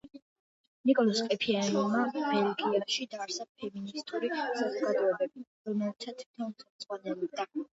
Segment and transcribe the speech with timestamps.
[0.89, 7.51] ნიკოლოზ ყიფიანმა ბელგიაში დააარსა ფემინისტური საზოგადოებები, რომელთაც თვითონ ხელმძღვანელობდა.